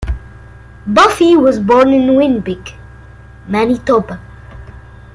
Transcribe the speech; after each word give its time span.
Buffie 0.87 1.37
was 1.39 1.59
born 1.59 1.89
in 1.93 2.15
Winnipeg, 2.15 2.73
Manitoba. 3.47 4.19